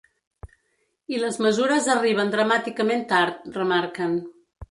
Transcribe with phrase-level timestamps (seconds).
[1.15, 4.19] I les mesures arriben dramàticament tard, remarquen.